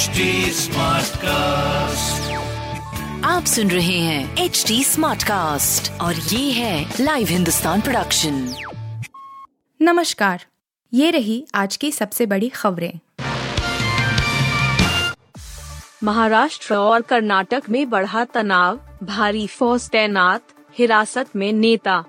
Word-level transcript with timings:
HD 0.00 0.20
cast 1.22 2.30
आप 3.24 3.44
सुन 3.44 3.70
रहे 3.70 3.98
हैं 3.98 4.36
एच 4.36 4.64
डी 4.68 4.84
स्मार्ट 4.84 5.22
कास्ट 5.22 5.90
और 6.00 6.14
ये 6.14 6.52
है 6.52 6.94
लाइव 7.00 7.26
हिंदुस्तान 7.28 7.80
प्रोडक्शन 7.80 8.54
नमस्कार 9.82 10.44
ये 10.92 11.10
रही 11.10 11.46
आज 11.54 11.76
की 11.76 11.90
सबसे 11.92 12.26
बड़ी 12.26 12.48
खबरें। 12.48 12.92
महाराष्ट्र 16.04 16.74
और 16.74 17.02
कर्नाटक 17.02 17.62
में 17.70 17.90
बढ़ा 17.90 18.24
तनाव 18.24 18.80
भारी 19.02 19.46
फौज 19.46 19.88
तैनात 19.90 20.42
हिरासत 20.78 21.36
में 21.36 21.52
नेता 21.52 22.04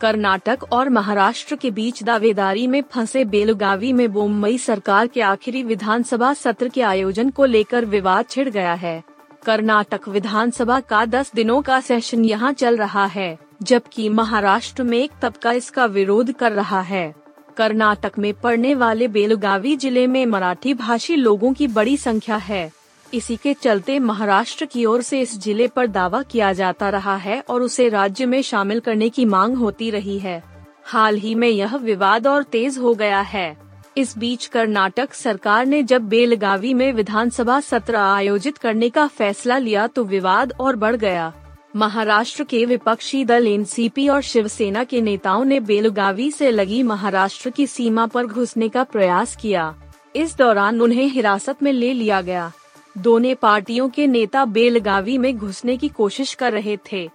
कर्नाटक 0.00 0.64
और 0.72 0.88
महाराष्ट्र 0.88 1.56
के 1.56 1.70
बीच 1.70 2.02
दावेदारी 2.02 2.66
में 2.66 2.82
फंसे 2.82 3.24
बेलगावी 3.24 3.92
में 3.92 4.06
मुंबई 4.08 4.58
सरकार 4.58 5.06
के 5.06 5.20
आखिरी 5.20 5.62
विधानसभा 5.62 6.32
सत्र 6.34 6.68
के 6.68 6.82
आयोजन 6.82 7.30
को 7.30 7.44
लेकर 7.44 7.84
विवाद 7.84 8.26
छिड़ 8.30 8.48
गया 8.48 8.74
है। 8.74 9.02
कर्नाटक 9.44 10.08
विधानसभा 10.08 10.80
का 10.80 11.04
10 11.04 11.34
दिनों 11.34 11.60
का 11.62 11.80
सेशन 11.80 12.24
यहाँ 12.24 12.52
चल 12.52 12.76
रहा 12.76 13.06
है, 13.06 13.38
जबकि 13.62 14.08
महाराष्ट्र 14.08 14.82
में 14.82 14.98
एक 14.98 15.12
तबका 15.22 15.52
इसका 15.52 15.86
विरोध 15.86 16.32
कर 16.32 16.52
रहा 16.52 16.80
है। 16.80 17.14
कर्नाटक 17.56 18.18
में 18.18 18.32
पड़ने 18.34 18.74
वाले 18.74 19.08
बेलगावी 19.08 19.76
ज़िले 19.76 20.06
में 20.06 20.24
मराठी 20.26 20.74
भाषी 20.74 21.16
लोगों 21.16 21.52
की 21.52 21.66
बड़ी 21.66 21.96
संख्या 21.96 22.36
है। 22.36 22.70
इसी 23.12 23.36
के 23.36 23.52
चलते 23.54 23.98
महाराष्ट्र 23.98 24.64
की 24.64 24.84
ओर 24.84 25.02
से 25.02 25.20
इस 25.20 25.38
ज़िले 25.40 25.66
पर 25.68 25.86
दावा 25.86 26.22
किया 26.22 26.52
जाता 26.52 26.88
रहा 26.88 27.16
है 27.16 27.40
और 27.40 27.62
उसे 27.62 27.88
राज्य 27.88 28.26
में 28.26 28.40
शामिल 28.42 28.80
करने 28.80 29.08
की 29.08 29.24
मांग 29.24 29.56
होती 29.56 29.90
रही 29.90 30.18
है। 30.18 30.42
हाल 30.84 31.16
ही 31.16 31.34
में 31.34 31.48
यह 31.48 31.76
विवाद 31.76 32.26
और 32.26 32.42
तेज 32.42 32.78
हो 32.78 32.94
गया 32.94 33.20
है। 33.20 33.56
इस 33.96 34.16
बीच 34.18 34.46
कर्नाटक 34.46 35.14
सरकार 35.14 35.66
ने 35.66 35.82
जब 35.82 36.08
बेलगावी 36.08 36.74
में 36.74 36.92
विधानसभा 36.92 37.60
सत्र 37.60 37.96
आयोजित 37.96 38.58
करने 38.58 38.90
का 38.90 39.06
फैसला 39.08 39.58
लिया 39.58 39.86
तो 39.86 40.04
विवाद 40.04 40.52
और 40.60 40.76
बढ़ 40.76 40.96
गया। 40.96 41.32
महाराष्ट्र 41.76 42.44
के 42.44 42.64
विपक्षी 42.64 43.24
दल 43.24 43.46
एनसीपी 43.46 44.08
और 44.08 44.20
शिवसेना 44.22 44.84
के 44.84 45.00
नेताओं 45.00 45.44
ने 45.44 45.60
बेलगावी 45.62 46.30
से 46.30 46.50
लगी 46.50 46.82
महाराष्ट्र 46.82 47.50
की 47.50 47.66
सीमा 47.66 48.06
पर 48.06 48.26
घुसने 48.26 48.68
का 48.68 48.84
प्रयास 48.84 49.36
किया। 49.36 49.74
इस 50.16 50.36
दौरान 50.36 50.80
उन्हें 50.80 51.06
हिरासत 51.06 51.62
में 51.62 51.72
ले 51.72 51.92
लिया 51.92 52.20
गया। 52.20 52.52
दोनों 52.98 53.34
पार्टियों 53.34 53.88
के 53.88 54.06
नेता 54.06 54.44
बेलगावी 54.44 55.18
में 55.18 55.36
घुसने 55.38 55.76
की 55.76 55.88
कोशिश 55.88 56.34
कर 56.34 56.52
रहे 56.52 56.78
थे। 56.92 57.10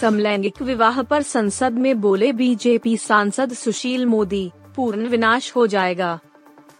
समलैंगिक 0.00 0.62
विवाह 0.62 1.02
पर 1.02 1.22
संसद 1.22 1.72
में 1.72 2.00
बोले 2.00 2.32
बीजेपी 2.32 2.96
सांसद 2.96 3.52
सुशील 3.52 4.06
मोदी, 4.06 4.52
पूर्ण 4.76 5.06
विनाश 5.06 5.56
हो 5.56 5.66
जाएगा। 5.66 6.20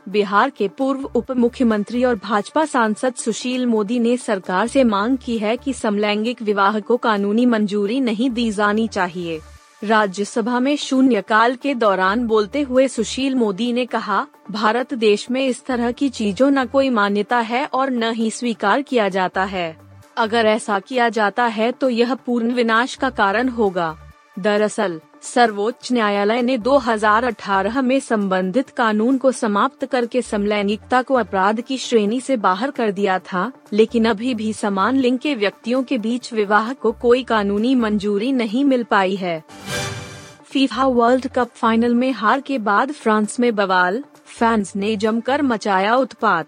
बिहार 0.09 0.51
के 0.51 0.69
पूर्व 0.69 1.05
उप 1.05 1.31
मुख्यमंत्री 1.31 2.05
और 2.05 2.15
भाजपा 2.15 2.65
सांसद 2.65 3.15
सुशील 3.15 3.67
मोदी 3.67 3.99
ने 3.99 4.17
सरकार 4.17 4.67
से 4.67 4.85
मांग 4.85 5.19
की 5.19 5.39
है 5.39 5.57
कि 5.57 5.73
समलैंगिक 5.73 6.43
विवाह 6.43 6.81
को 6.81 6.97
कानूनी 6.97 7.47
मंजूरी 7.47 8.01
नहीं 8.01 8.31
दी 8.31 8.51
जानी 8.51 8.89
चाहिए। 8.89 9.41
राज्यसभा 9.83 10.59
में 10.61 10.77
शून्यकाल 10.77 11.55
के 11.55 11.75
दौरान 11.75 12.27
बोलते 12.27 12.61
हुए 12.63 12.87
सुशील 12.89 13.35
मोदी 13.35 13.73
ने 13.73 13.85
कहा, 13.87 14.27
भारत 14.51 14.95
देश 14.95 15.31
में 15.31 15.47
इस 15.47 15.65
तरह 15.67 15.93
की 15.93 16.09
चीज़ों 16.09 16.51
न 16.51 16.65
कोई 16.65 16.91
मान्यता 16.91 17.39
है 17.39 17.65
और 17.67 17.91
न 17.91 18.11
ही 18.13 18.31
स्वीकार 18.31 18.83
किया 18.83 19.09
जाता 19.09 19.45
है। 19.45 19.77
अगर 20.17 20.47
ऐसा 20.47 20.79
किया 20.79 21.09
जाता 21.09 21.45
है 21.47 21.71
तो 21.73 21.89
यह 21.89 22.15
पूर्ण 22.17 22.53
विनाश 22.53 22.95
का 22.95 23.11
कारण 23.11 23.49
होगा। 23.49 23.97
दरअसल, 24.39 25.01
सर्वोच्च 25.23 25.93
न्यायालय 25.93 26.43
ने 26.43 26.59
2018 26.59 27.83
में 27.83 28.01
संबंधित 28.01 28.71
कानून 28.71 29.19
को 29.19 29.33
समाप्त 29.33 29.87
करके 29.87 30.23
समलैंगिकता 30.23 31.03
को 31.03 31.15
अपराध 31.15 31.61
की 31.61 31.79
श्रेणी 31.79 32.21
से 32.21 32.37
बाहर 32.37 32.71
कर 32.71 32.91
दिया 32.91 33.19
था, 33.19 33.53
लेकिन 33.73 34.05
अभी 34.05 34.35
भी 34.35 34.53
समान 34.53 34.97
लिंग 34.97 35.19
के 35.19 35.35
व्यक्तियों 35.35 35.83
के 35.83 35.99
बीच 35.99 36.33
विवाह 36.33 36.73
को 36.73 36.93
कोई 36.93 37.23
कानूनी 37.23 37.75
मंजूरी 37.75 38.33
नहीं 38.33 38.65
मिल 38.65 38.85
पाई 38.85 39.15
है। 39.15 39.45
फीफा 40.45 40.85
वर्ल्ड 40.85 41.27
कप 41.27 41.49
फाइनल 41.55 41.95
में 41.95 42.13
हार 42.13 42.41
के 42.41 42.59
बाद 42.59 42.93
फ्रांस 42.93 43.41
में 43.41 43.55
बवाल, 43.55 44.05
फैंस 44.27 44.77
ने 44.77 44.97
जमकर 44.97 45.43
मचाया 45.43 45.97
उत्पात। 45.97 46.47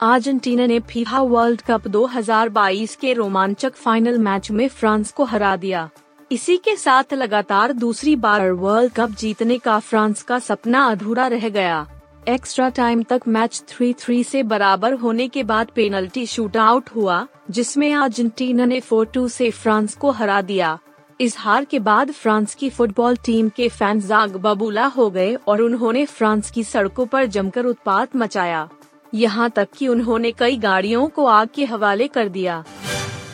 अर्जेंटीना 0.00 0.66
ने 0.66 0.80
फीफा 0.80 1.20
वर्ल्ड 1.20 1.62
कप 1.62 1.88
2022 1.88 2.96
के 2.96 3.12
रोमांचक 3.12 3.74
फाइनल 3.74 4.18
मैच 4.18 4.50
में 4.50 4.68
फ्रांस 4.68 5.12
को 5.12 5.24
हरा 5.24 5.56
दिया। 5.56 5.90
इसी 6.30 6.56
के 6.56 6.74
साथ 6.76 7.12
लगातार 7.14 7.72
दूसरी 7.72 8.14
बार 8.16 8.50
वर्ल्ड 8.50 8.92
कप 8.92 9.10
जीतने 9.10 9.56
का 9.58 9.78
फ्रांस 9.78 10.22
का 10.22 10.38
सपना 10.38 10.84
अधूरा 10.86 11.26
रह 11.26 11.48
गया। 11.48 11.86
एक्स्ट्रा 12.28 12.68
टाइम 12.68 13.02
तक 13.02 13.22
मैच 13.28 13.62
थ्री 13.68 13.92
थ्री 13.92 14.22
से 14.24 14.42
बराबर 14.42 14.94
होने 14.94 15.26
के 15.28 15.42
बाद 15.42 15.70
पेनल्टी 15.74 16.24
शूट 16.26 16.56
आउट 16.56 16.90
हुआ, 16.96 17.26
जिसमें 17.50 17.94
अर्जेंटीना 17.94 18.64
ने 18.64 18.80
फोर 18.80 19.06
टू 19.06 19.26
से 19.28 19.50
फ्रांस 19.50 19.94
को 19.94 20.10
हरा 20.10 20.40
दिया। 20.42 20.78
इस 21.20 21.36
हार 21.38 21.64
के 21.64 21.78
बाद 21.78 22.10
फ्रांस 22.12 22.54
की 22.54 22.70
फुटबॉल 22.70 23.16
टीम 23.16 23.48
के 23.48 23.68
फैंस 23.68 24.06
जाग 24.06 24.36
बबूला 24.36 24.86
हो 24.86 25.10
गए 25.10 25.34
और 25.34 25.62
उन्होंने 25.62 26.04
फ्रांस 26.06 26.50
की 26.50 26.64
सड़कों 26.64 27.06
पर 27.06 27.26
जमकर 27.26 27.66
उत्पात 27.66 28.16
मचाया। 28.16 28.68
यहाँ 29.14 29.50
तक 29.50 29.68
कि 29.78 29.88
उन्होंने 29.88 30.32
कई 30.32 30.56
गाड़ियों 30.58 31.06
को 31.08 31.26
आग 31.26 31.48
के 31.54 31.64
हवाले 31.64 32.08
कर 32.08 32.28
दिया। 32.28 32.64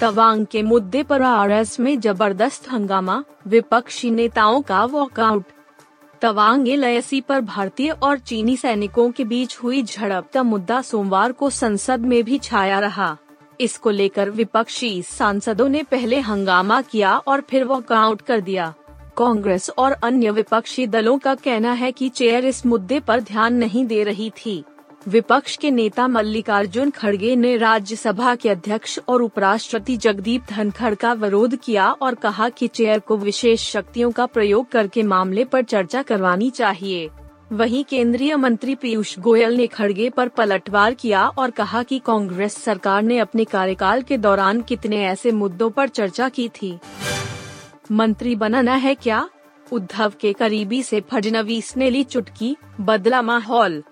तवांग 0.01 0.47
के 0.47 0.63
मुद्दे 0.63 1.03
पर 1.03 1.23
आरएस 1.23 1.79
में 1.81 1.99
ज़बरदस्त 2.01 2.69
हंगामा, 2.71 3.23
विपक्षी 3.47 4.11
नेताओं 4.11 4.61
का 4.63 4.85
वॉकआउट 4.85 5.45
तवांग 6.23 6.69
एलएसी 6.69 7.21
पर 7.21 7.41
भारतीय 7.41 7.91
और 7.91 8.19
चीनी 8.19 8.57
सैनिकों 8.57 9.11
के 9.11 9.25
बीच 9.25 9.57
हुई 9.63 9.83
झड़प 9.83 10.29
का 10.35 10.43
मुद्दा 10.43 10.83
सोमवार 10.83 11.33
को 11.33 11.51
संसद 11.51 12.01
में 12.01 12.23
भी 12.25 12.39
छाया 12.39 12.79
रहा। 12.79 13.17
इसको 13.61 13.91
लेकर 13.91 14.31
विपक्षी 14.31 15.03
सांसदों 15.03 15.69
ने 15.69 15.83
पहले 15.83 16.21
हंगामा 16.21 16.81
किया 16.83 17.17
और 17.19 17.41
फिर 17.41 17.65
वॉकआउट 17.65 18.23
कर 18.23 18.41
दिया। 18.41 18.75
कांग्रेस 19.17 19.71
और 19.79 19.93
अन्य 19.93 20.31
विपक्षी 20.31 20.87
दलों 20.87 21.19
का 21.19 21.35
कहना 21.35 21.73
है 21.73 21.93
कि 21.93 22.09
चेयर 22.09 22.45
इस 22.45 22.67
मुद्दे 22.67 23.01
पर 23.01 23.21
ध्यान 23.21 23.55
नहीं 23.55 23.87
दे 23.87 24.03
रही 24.05 24.31
थी। 24.37 24.63
विपक्ष 25.09 25.57
के 25.57 25.71
नेता 25.71 26.07
मल्लिकार्जुन 26.09 26.91
खड़गे 26.91 27.35
ने 27.37 27.57
राज्यसभा 27.57 28.35
के 28.35 28.49
अध्यक्ष 28.49 28.99
और 29.09 29.23
उपराष्ट्रपति 29.23 29.97
जगदीप 29.97 30.45
धनखड़ 30.51 30.95
का 30.95 31.13
विरोध 31.13 31.57
किया 31.57 31.91
और 31.93 32.15
कहा 32.15 32.49
कि 32.49 32.69
चेयर 32.69 32.99
को 32.99 33.17
विशेष 33.17 33.69
शक्तियों 33.71 34.11
का 34.13 34.27
प्रयोग 34.27 34.69
करके 34.69 35.03
मामले 35.03 35.45
पर 35.45 35.63
चर्चा 35.63 36.03
करवानी 36.03 36.51
चाहिए। 36.51 37.09
वहीं 37.53 37.85
केंद्रीय 37.85 38.37
मंत्री 38.37 38.75
पीयूष 38.75 39.19
गोयल 39.19 39.57
ने 39.57 39.67
खड़गे 39.67 40.11
पर 40.11 40.29
पलटवार 40.29 40.95
किया 40.95 41.27
और 41.29 41.51
कहा 41.51 41.83
कि 41.83 41.99
कांग्रेस 41.99 42.57
सरकार 42.57 43.03
ने 43.03 43.19
अपने 43.19 43.45
कार्यकाल 43.45 44.03
के 44.03 44.19
दौरान 44.19 44.61
कितने 44.61 45.05
ऐसे 45.07 45.33
मुद्दों 45.33 45.71
पर 45.71 45.89
चर्चा 45.89 46.29
की 46.29 46.49
थी। 46.49 46.79
मंत्री 47.93 48.37
बनाना 48.37 48.75
है 48.75 48.95
क्या? 48.95 49.29
उद्धव 49.73 50.13
के 50.21 50.33
करीबी 50.33 50.83
से 50.83 51.01
फडनवीस 51.01 51.77
ने 51.77 51.91
ली 51.91 52.03
चुटकी, 52.05 52.57
बदला 52.81 53.23
माहौल। 53.23 53.83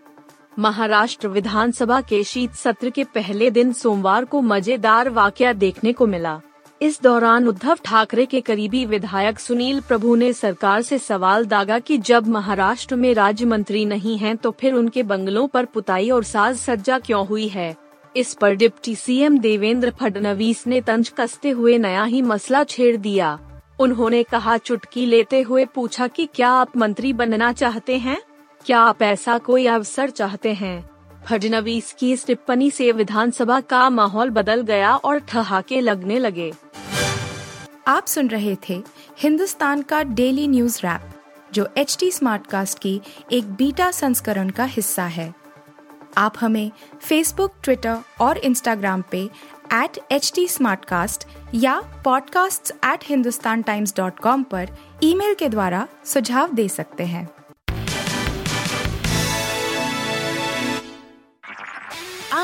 महाराष्ट्र 0.59 1.29
विधानसभा 1.29 2.01
के 2.01 2.23
शीत 2.25 2.53
सत्र 2.53 2.91
के 2.91 3.05
पहले 3.05 3.51
दिन 3.51 3.73
सोमवार 3.73 4.25
को 4.25 4.41
मज़ेदार 4.41 5.09
वाकया 5.09 5.53
देखने 5.53 5.93
को 5.93 6.07
मिला। 6.07 6.41
इस 6.81 7.01
दौरान 7.03 7.47
उद्धव 7.49 7.79
ठाकरे 7.85 8.27
के 8.27 8.41
करीबी 8.41 8.85
विधायक 8.87 9.39
सुनील 9.39 9.81
प्रभु 9.81 10.15
ने 10.15 10.33
सरकार 10.33 10.83
से 10.83 10.99
सवाल 10.99 11.47
दागा 11.47 11.79
कि 11.79 11.97
जब 11.99 12.27
महाराष्ट्र 12.27 12.97
में 12.97 13.13
राज्य 13.15 13.45
मंत्री 13.45 13.85
नहीं 13.85 14.17
हैं 14.19 14.37
तो 14.37 14.51
फिर 14.51 14.75
उनके 14.75 15.03
बंगलों 15.03 15.47
पर 15.49 15.65
पुताई 15.65 16.11
और 16.11 16.25
साज 16.25 16.57
सज्जा 16.57 16.99
क्यों 16.99 17.27
हुई 17.27 17.49
है? 17.49 17.75
इस 18.15 18.35
पर 18.35 18.55
डिप्टी 18.55 18.95
सीएम 18.95 19.39
देवेंद्र 19.39 19.91
फडणवीस 19.91 20.67
ने 20.67 20.81
तंज 20.81 21.09
कसते 21.09 21.51
हुए 21.51 21.79
नया 21.79 22.05
ही 22.05 22.23
मसला 22.23 22.63
छेड़ 22.65 22.97
दिया। 22.97 23.39
उन्होंने 23.79 24.23
कहा, 24.23 24.57
चुटकी 24.57 25.07
लेते 25.07 25.41
हुए 25.43 25.65
पूछा 25.65 26.07
कि 26.07 26.29
क्या 26.35 26.51
आप 26.51 26.77
मंत्री 26.77 27.13
बनना 27.13 27.53
चाहते 27.53 27.97
हैं? 27.99 28.19
क्या 28.67 28.81
आप 28.81 29.03
ऐसा 29.03 29.39
कोई 29.39 29.67
अवसर 29.67 30.11
चाहते 30.11 30.55
हैं? 30.55 30.91
फडनवीस 31.27 31.97
की 31.99 32.13
इस 32.13 32.27
टिप्पणी 32.27 32.71
से 32.71 32.93
विधानसभा 32.93 33.61
का 33.61 33.91
माहौल 33.91 34.31
बदल 34.31 34.61
गया 34.61 34.97
और 34.97 35.19
ठहाके 35.19 35.81
लगने 35.81 36.19
लगे। 36.19 36.53
आप 37.89 38.07
सुन 38.07 38.29
रहे 38.29 38.57
थे 38.69 38.83
हिंदुस्तान 39.19 39.83
का 39.83 40.03
डेली 40.03 40.49
न्यूज़ 40.49 40.79
रैप, 40.79 41.01
जो 41.53 41.69
एच 41.79 41.97
टी 42.01 42.11
स्मार्ट 42.11 42.47
कास्ट 42.47 42.79
की 42.79 43.01
एक 43.33 43.53
बीटा 43.53 43.91
संस्करण 43.91 44.51
का 44.51 44.65
हिस्सा 44.65 45.05
है। 45.05 45.35
आप 46.19 46.35
हमें 46.41 46.71
फेसबुक 47.03 47.55
ट्विटर 47.63 47.99
और 48.21 48.39
इंस्टाग्राम 48.39 49.05
पे 49.11 49.31
एट 49.73 49.99
एच 50.13 50.33
टी 50.35 50.49
या 51.55 52.03
podcasts@hindustantimes.com 52.03 54.45
पर 54.45 54.69
ईमेल 55.03 55.35
के 55.35 55.49
द्वारा 55.49 55.89
सुझाव 56.05 56.53
दे 56.53 56.69
सकते 56.69 57.05
हैं। 57.05 57.31